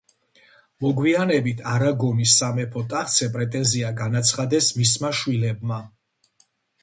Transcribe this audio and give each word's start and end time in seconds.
მოგვიანებით 0.83 1.59
არაგონის 1.73 2.31
სამეფო 2.39 2.83
ტახტზე 2.93 3.29
პრეტენზია 3.35 3.91
განაცხადეს 4.01 4.71
მისმა 4.81 5.11
შვილებმა. 5.19 5.81